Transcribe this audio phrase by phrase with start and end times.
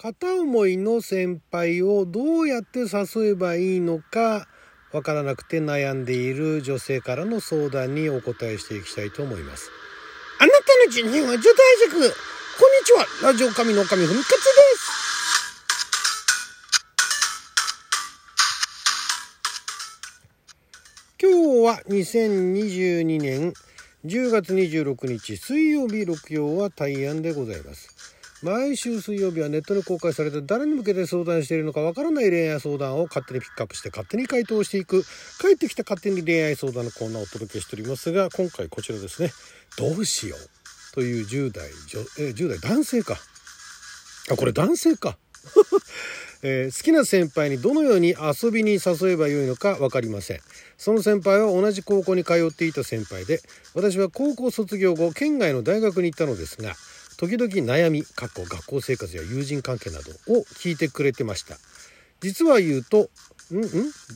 [0.00, 4.46] 片思いの先輩をどうやって誘えばいいのか
[4.92, 9.72] わからなくて悩んでいる女性からの相談にお答えしていきたいと思います。
[10.38, 11.50] あなたの人生は除体
[11.90, 12.06] 軸こんに
[12.84, 13.08] ちは。
[13.24, 14.40] ラジオ神の神ふみかつです。
[21.20, 21.36] 今日
[21.66, 23.52] は2022年
[24.04, 27.97] 10月26日水曜日六曜は大安でございます。
[28.42, 35.02] 毎週水曜日はネットに公開されて誰に向けて相談しているのかわからない恋愛相談を勝手にピックアップして勝手に回答していく。
[35.40, 39.32] 帰ってきた勝手に恋愛相談のコーナーをお届けしておりますが今回こちらですね
[39.76, 41.68] どうしようという10代
[42.18, 43.16] え10代男性か。
[44.30, 45.18] あこれ男性か。
[46.42, 50.40] えー、好きな先輩にどのように遊びに誘えばよいのか分かりません。
[50.76, 53.40] その先輩は同じ高校に通っていた先輩で
[53.74, 56.76] 私は高校卒業後県外の大学に行ったのですが
[57.18, 61.56] 時々悩み過去学校生活や友人関係などを聞いてくれてました。
[62.20, 63.10] 実は言うと
[63.50, 63.64] んん？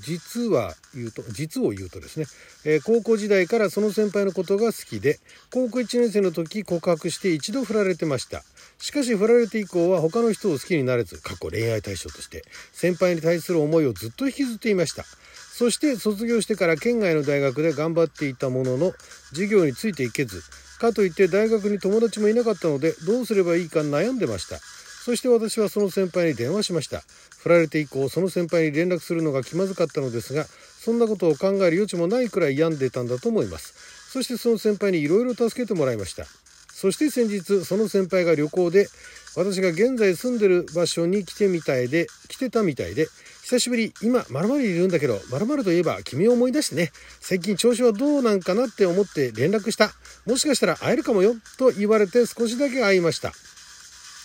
[0.00, 2.26] 実は言うと実を言うとですね、
[2.64, 5.18] えー、高校時代からその先輩のことが好きで
[5.52, 8.42] 高校1年生の時告白して一度振られてました。
[8.78, 15.04] しかし振られて以降は他の人を好きになれず過去恋愛対象として先輩に対する思いをずっと引きずっていました。
[15.04, 18.92] そして卒業してから県外の大学で頑張っていたものの
[19.30, 20.42] 授業についていけず
[20.78, 24.58] かといって大学に友達もいなかったのでどうすればいいか悩んでました。
[24.58, 27.02] そして私はその先輩に電話しました。
[27.38, 33.74] 振られて以降その先輩に連絡するのが気まずかったのですがそんなことを考える余地もないくらい病んでたんだと思います。
[34.10, 36.24] そしてその先輩にいろいろ助けてもらいました。
[36.72, 38.88] そして先日その先輩が旅行で
[39.36, 43.08] 私が現在住んでる場所に来てみたいで来てたみたいで
[43.48, 43.94] 久しぶり。
[44.02, 46.90] 今まるいるんだけどまるといえば君を思い出してね。
[47.18, 49.92] 最近調子はどうなんかなって思って連絡した。
[50.26, 53.32] もしかしたら会えるかもよと言われて少しだけ会いました。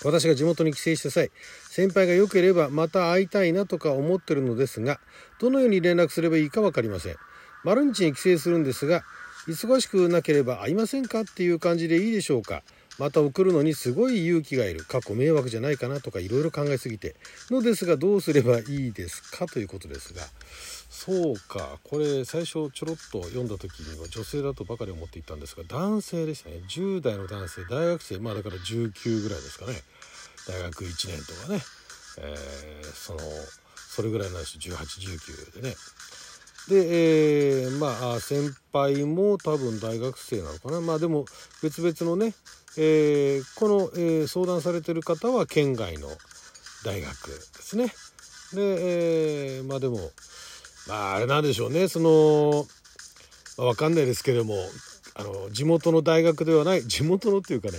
[0.04, 1.32] 私が地元に帰省した際
[1.70, 5.00] 先輩が良ければまた会いたいなとか思ってるのですが
[5.40, 7.16] どのように連絡すればいいか分かりません。
[7.64, 9.06] 丸日に帰省するんですが
[9.48, 12.62] 忙しくなければ会いませんかっていう感じでいいでしょうか。
[13.00, 14.86] また送るのにすごい勇気がいる。
[14.86, 17.16] 過去迷惑じゃないかなとかいろいろ考えすぎて。
[17.50, 20.22] のですがどうすればいいですかということですが。
[20.90, 21.80] そうか。
[21.84, 26.62] これ最初ちょろっと読んだ時には女性だとばかり思っていたんですが男性でしたね。
[26.70, 27.66] 10代の男性。
[27.66, 28.20] 大学生。
[28.20, 29.74] まあだから19ぐらいですかね。
[30.48, 31.62] 大学1年とかね、
[32.20, 33.20] えー、その
[33.76, 35.76] それぐらいの話1819でね。
[36.70, 40.80] で、えー、まあ先輩も多分大学生なのかな。
[40.80, 41.26] まあでも
[41.62, 42.34] 別々のね、
[42.78, 46.08] えー、この、えー、相談されてる方は県外の
[46.84, 47.88] 大学ですね。
[48.54, 49.98] で、えー、まあでも
[50.88, 52.66] まああれなんでしょうねその、
[53.58, 54.56] まあ、分かんないですけども
[55.16, 57.78] あの地元の大学ではない 地元のっていうかね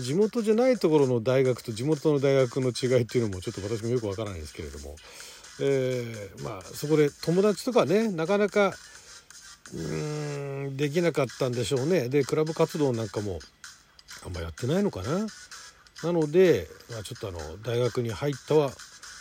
[0.00, 4.96] 地元じゃないところの大学と地元の大学の違いっていうのもちょっと私もよくわからないですけれども
[5.58, 8.74] えー、まあそこで友達とかねなかなか
[9.72, 13.38] うーんできなかったんでしょうねでクラブ活動なんかも
[14.26, 15.26] あんまやってないのかな。
[16.02, 18.70] なので、まあ、ちょっとあの大学に入ったは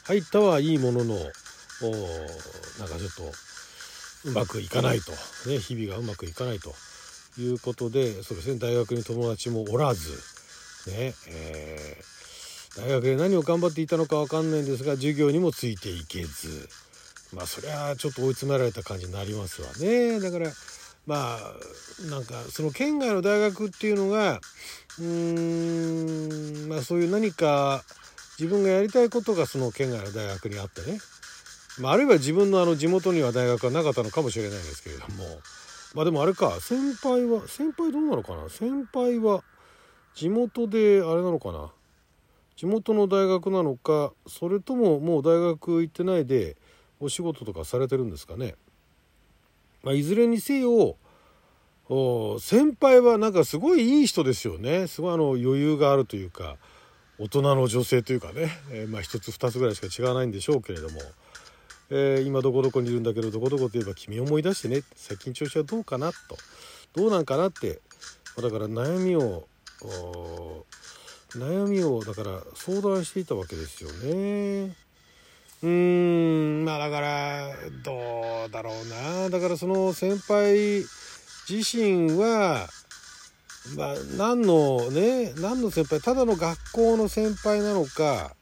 [0.06, 5.12] 入ったはいいもののおなんかちょっとうまくいかないと、
[5.50, 6.74] ね、日々がうまくいかないと。
[7.38, 10.12] いうことでそうですね大学に友達もおらず
[10.90, 12.16] ねえー
[12.76, 16.68] 大学で何を頑張っていたのか分かんないんですが授業にもついていけず。
[17.34, 20.20] まあそりゃちょっと追い詰められた感じになりますわね。
[20.20, 20.52] だから
[21.06, 24.40] まあなんかその県外の大学っていうのが
[25.00, 27.84] うーんまあそういう何か
[28.40, 31.00] 自分がやりたいことがその県外の大学にあってね、
[31.80, 35.40] まあ、あるいは自分のあの地元には大学はなかったのかもしれないですけれども。
[35.94, 38.50] まあでもあれか先輩は先輩どうなのかな？
[38.50, 39.46] 先輩は
[40.14, 41.72] 地元であれなのかな？
[42.58, 46.58] 地元の大学なのかそれとももう大学行ってないで
[47.00, 48.56] お仕事とかされてるんですかね、
[49.86, 50.98] まあ、いずれにせよ
[52.40, 54.88] 先輩はなんかすごいいい人ですよね。
[54.88, 56.58] すごいあの余裕があるというか
[57.20, 61.00] 大人の女性というかね、えー、まあ1つ2つぐらいしか違わないんでしょうけれども、
[61.92, 64.82] えー、今どこどこにいるんだけどどこどこといえば君思い出してね。
[64.96, 66.18] 最近調子はどうかなと。
[66.96, 67.80] どうなんかなって。
[68.38, 69.48] だから悩みを
[71.30, 74.85] 悩みをだから相談していたわけですよね。
[75.66, 76.66] うーん。
[76.66, 77.50] まあだから
[77.84, 79.30] どうだろうな。
[79.30, 80.86] だからその先輩
[81.50, 82.68] 自身は
[83.76, 88.36] まあ何のね何の先輩ただの学校の先輩なのか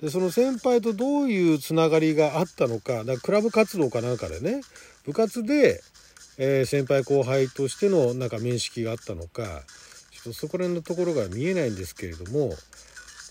[0.00, 4.60] でその先輩とどういうつながりがあったのかだかクラブ活動かなんかでね
[5.06, 5.80] 部活で、
[6.38, 9.44] えー、先輩後輩としてのなんか面識があったのか
[10.10, 12.50] ちょっとそこら辺のところが見えないんですけれども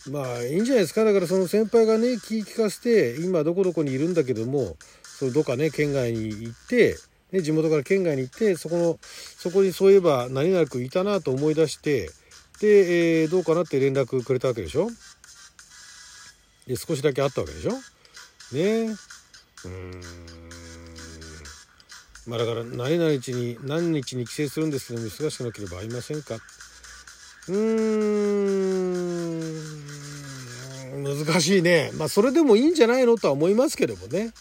[0.07, 1.03] まあいいんじゃないですか。
[1.03, 6.97] だからその先輩がね気利かせて今どこどこにいるんだけどもそのどっかね県外に行って
[7.31, 12.09] ね、地元から県外に行ってそこのそこにそういえば何々君いたなと思い出して
[12.59, 14.89] で、えー、どうかなって連絡くれたわけでしょ？
[16.65, 17.73] で少しだけあったわけでしょ？
[18.55, 18.95] ね。
[19.65, 20.01] うん。
[22.25, 26.33] まあだから何々日に何日に帰省するんですけども忙しくなければ会いませんか？
[26.35, 28.78] うーん。
[30.93, 31.91] 難しいね。
[31.95, 34.31] まあそれでもいいんじゃないのとは思いますけどもね。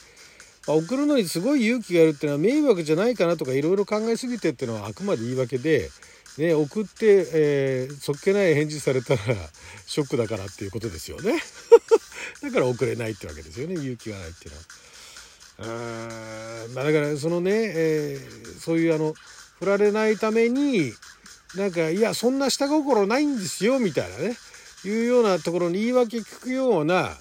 [0.69, 5.91] ま送るのにすごい勇気がいるっていうのは迷惑じゃないかなとかいろいろ考えすぎてっていうのはあくまで言い訳で、
[6.37, 9.21] ね、送って、えー、そっけない返事されたら
[9.87, 11.43] ショックだからっていうことですよね。
[12.43, 13.75] だから送れないってわけですよね。
[13.75, 14.65] 勇気がないっていうのは。
[15.61, 19.15] あまあ、だからそのね、えー、そういうあの
[19.59, 20.93] 振られないために
[21.56, 24.37] なんかいやそんな下心ないんですよみたいなね。
[24.88, 27.17] いうようなところに言い訳聞くような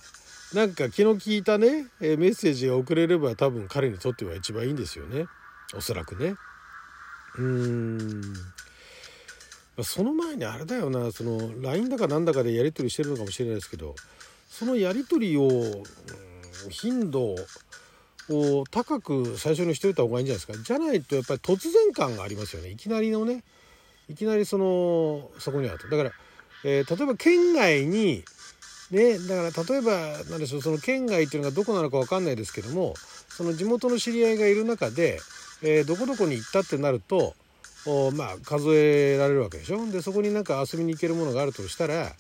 [0.54, 5.26] なんか気の利いたね、メッセージが送れれば多分彼にとっては一番いいんですよね。
[5.76, 6.36] おそらくね。
[7.38, 8.34] うーん。
[9.84, 13.96] その前にあれだよな、その LINE だかなんだかでやり取りしてるのかもしれないですけど、
[14.50, 15.84] そのやり取りを、
[16.70, 17.36] 頻度
[18.30, 20.64] を高く最初にしておいた方がいいんじゃないですか。
[20.64, 22.70] じゃないとやっぱり突然感がありますよね。
[22.70, 23.44] いきなりのね。
[24.10, 25.90] いきなりその、そこにあると。
[25.90, 26.12] だから、
[26.64, 28.24] えー、例えば県外に、
[28.92, 32.94] ね、だから例えば何でしょうその県外っていうのがどこなのか分かんないですけども
[33.30, 35.20] その地元の知り合いがいる中で、
[35.62, 37.34] えー、どこどこに行ったってなると
[37.86, 39.86] おまあ数えられるわけでしょ。
[39.90, 42.14] でそこになんか遊びに行けるものがあるとしたら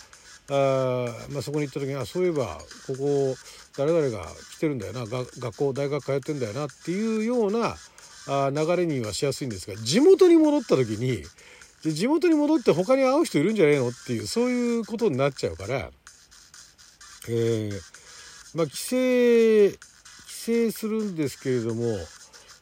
[0.50, 2.57] あ、まあ、そこに行った時にあそういえば
[2.88, 3.36] ここ
[3.78, 4.25] 誰々が
[4.56, 7.75] 来てるんだよな学校大学通ってんだよなっていうような
[8.28, 11.24] あ流れにはしやすいんですが地元に戻った時に
[11.83, 15.91] で地元に戻って他に会う人いるんじゃねえのっていうそういうことになっちゃうから。
[17.29, 19.77] えー、まあ帰省
[20.27, 21.83] 帰省するんですけれども、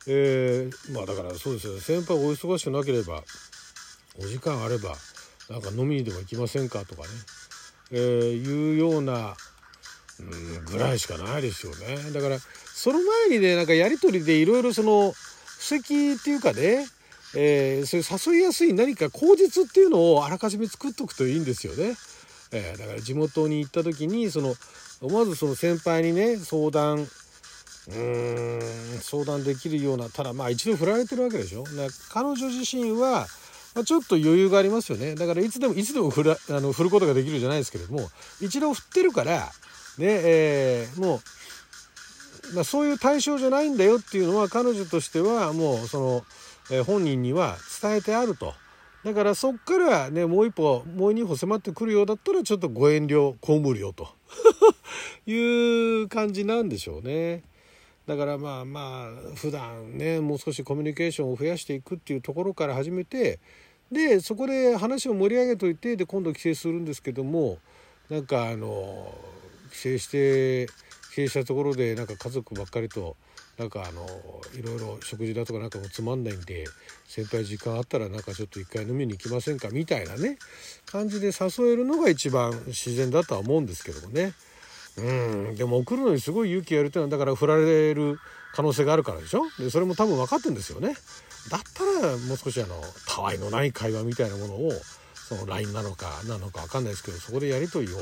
[0.08, 1.82] えー、まあだからそうですよね。
[1.82, 3.24] 先輩お忙しくなければ
[4.20, 4.96] お時間あれば
[5.50, 7.08] なんか飲みにでも行きませんかとかね、
[7.92, 9.36] えー、いうような
[10.20, 12.12] うんぐらいしかないですよね。
[12.12, 15.14] だからその前にねなんかやり取りでいろいろその
[15.60, 16.88] 布石っていうかね
[17.36, 21.96] えー、そういう誘いやすい何か口実っていうのをあらかじめ作っとくといいんですよね。
[22.52, 24.56] えー、だから地元に行った時にその
[25.02, 31.66] 思わずその先輩にね相談うーん相談できるようなただまあ一度振られてるわけでしょ。
[32.12, 33.28] 彼女自身は
[33.76, 38.10] ま、ちょっと余裕がありますよねだからいつでもいつでも振らあの振ることができるじゃないですけれども
[38.40, 39.52] 一度振ってるから
[39.98, 41.22] ねえー、も
[42.52, 46.26] う、まあ、そういう対象じゃないんだよっていうのは彼女としてはもうその、
[46.72, 48.54] え、本人には伝えてあると。
[49.06, 54.08] だからそっからねもう一歩もう二歩迫ってくるようだったらちょっとご遠慮被るよと
[55.30, 57.44] いう感じなんでしょうね。
[58.08, 63.40] だからまあまあ普段ねもう少しコミュニケーションを増やしていくっていうところから始めて
[63.92, 67.60] でそこで話を盛り上げといてで今度帰省するんですけども
[68.10, 69.14] なんかあの
[69.72, 70.68] 帰省して
[71.14, 73.16] 帰省したところでなんか家族ばっかりと
[73.58, 74.06] なんかあの
[74.54, 76.66] いろいろ食事だとかなんかもつまんないんで
[77.08, 80.38] 先輩時間あったらなんかちょっと一回飲みに行きませんかみたいなね
[80.86, 84.34] 感じで誘えるのが一番自然だとは思うんですけどもね。
[84.98, 85.02] う
[85.52, 88.18] んでも送るのにすごい勇気がいるっていうのはだから振られる
[88.54, 89.42] 可能性があるからでしょ？
[89.60, 90.96] でそれも多分分かってるんですよね。
[91.50, 94.72] だったらもう少しあのたわいのない会話みたいなものを
[95.14, 97.98] その LINE なのかなのか分かんないですけどそこでやり取りを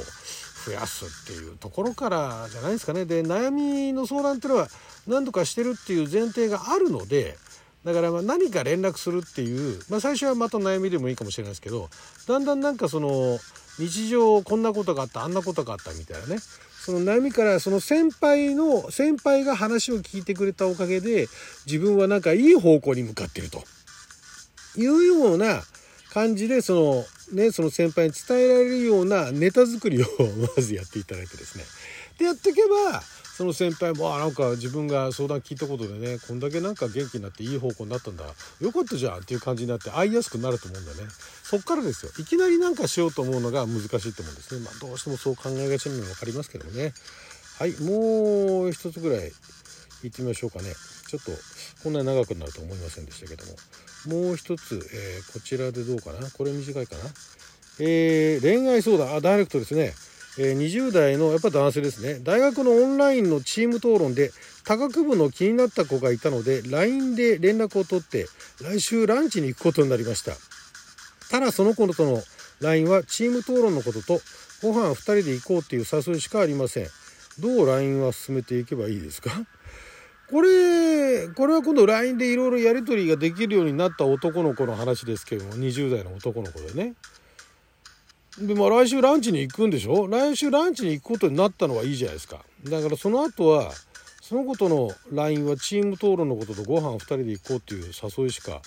[0.66, 3.06] 増やすっていうところからじゃないですかね。
[3.06, 4.68] で悩みの相談っていうのは
[5.08, 7.38] 何とかしてるっていう前提があるので
[7.84, 11.90] だからま何か連絡するっていう、まあ、最初はまた悩みでもいいかもしれないですけど
[12.28, 13.40] だんだんなんかその
[13.78, 16.38] 日常こんなことがあったあんなことがあったみたいなね。
[16.84, 21.28] その悩みからその先輩の先輩が話を聞いてくれたおかげで
[21.66, 23.64] 自分はなんかいい方向に向かってると
[24.76, 25.62] いうような
[26.14, 30.06] 感じでそのねその先輩に伝えられるようなネタ作りを
[30.56, 31.64] まずやっていただいてですね。
[32.20, 33.02] でやっていけば
[33.36, 38.26] その先輩もあなんか自分が相談聞いたことでねこんだけなんか元気になっていい方向になったんだ。
[38.26, 41.04] よかったじゃんっていう感じになって会いやすくなると思うんだよね。
[41.44, 42.12] そっからですよ。
[42.20, 44.64] いきなりなんかしようと思うのが難しいと思うんですね。
[44.64, 46.94] まあどうしてもそう考えがちなのは分かりますけどもね。
[47.58, 49.32] はいもう一つぐらい
[50.04, 50.76] 行ってみましょうかね。
[51.08, 51.32] ちょっと
[51.84, 53.56] こんなに長くなると思いませんでしたけども。
[54.08, 56.30] もう一つ、えー、こちらでどうかな？
[56.32, 57.02] これ短いかな？
[57.80, 59.16] えー、恋愛相談。
[59.16, 59.94] あダイレクトですね。
[60.40, 62.20] え20代のやっぱ男性ですね。
[62.24, 64.32] 大学のオンラインのチーム討論で
[64.64, 68.28] 科学部の気になった子がいたので LINE で連絡を取って
[68.62, 70.34] 来週ランチに行くことになりました。
[71.30, 72.22] ただその子との
[72.62, 74.22] LINE はチーム討論のことと
[74.64, 76.88] ご飯2人で行こうっていう誘いしかありません。
[77.40, 79.30] どう LINE は進めていけばいいですか？
[80.34, 86.96] これこれは今度 LINE でいろいろやり取りができるようになった男の子の話ですけども20代の男の子でね。
[88.40, 90.08] でまあ来週ランチに行くんでしょ？
[90.08, 92.40] 来週ランチに行くことになったのはいいじゃないですか。
[92.68, 93.72] だからその後は
[94.22, 98.64] そのことの LINE はチーム討論のこととご飯2人で行こうっていう誘いしか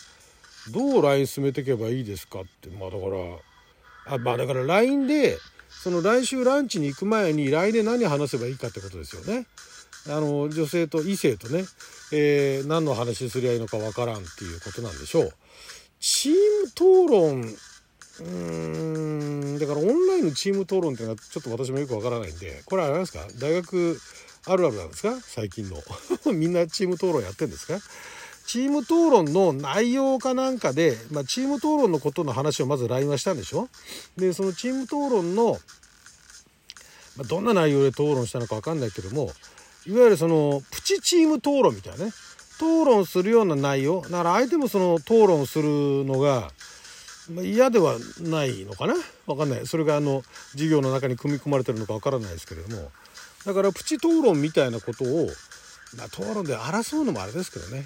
[0.71, 2.71] どう LINE 進めていけばいいですかって。
[2.71, 5.37] まあだからあまあだから LINE で
[5.83, 9.47] その来週ランチに行く前に LINE で何話せばいいかってことですよね。
[10.09, 11.65] あの女性と異性とね、
[12.13, 15.33] えー、何の話すりゃいいのかわからんっていうことなんでしょう。
[16.01, 23.27] チーム討論うーんだからオンラインのチーム討論っていうのはちょっと私もよくわからないんでこれはあれですか？
[23.41, 23.99] 大学
[24.47, 25.21] あるあるなんですか？
[25.21, 25.83] 最近の
[26.33, 27.79] みんなチーム討論やってんですか？
[28.47, 33.69] チーム討論の内容かなんかで、まあ、チーム討論のことの話をまず LINE はしたんでしょ？
[34.17, 35.53] でそのチーム討論の、
[37.17, 39.31] まあ、どんな内容で討論したのか分かんないけども
[39.87, 42.13] いわゆるそのプチチーム討論みたいなね。
[42.59, 44.01] 討論するような内容。
[44.01, 46.51] だから相手もその討論するのが
[47.29, 48.95] まあ、嫌ではないのかな？
[49.27, 49.67] 分かんない。
[49.67, 50.23] それがあの
[50.53, 52.91] 授業の中に組み込まれてるのか分からないですけれども。
[53.45, 55.27] だからプチ討論みたいなことを、
[55.97, 57.85] まあ、討論で争うのもあれですけどね、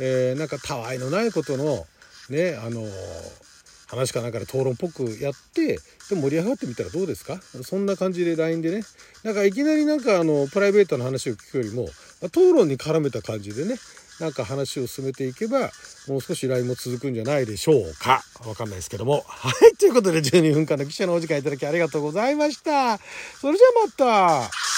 [0.00, 1.86] えー、なんかたわいのないことの
[2.30, 2.82] ねあの
[3.86, 5.74] 話かなんかで討論っぽくやって
[6.10, 7.40] で盛り上がってみたらどうですか？
[7.62, 8.82] そんな感じで LINE でね。
[9.22, 11.88] なんかいきなりなんかあのプライベートな話を聞くよりも、
[12.22, 13.76] 討論に絡めた感じでね
[14.20, 15.70] なんか話を進めていけば
[16.08, 18.22] もう少し LINE も続くんじゃないでしょうか。
[18.46, 19.22] わかんないですけども。
[19.26, 22.98] はいということで12分間の記者のお時間いただきありがとうございました。
[23.40, 24.73] それじゃあまた。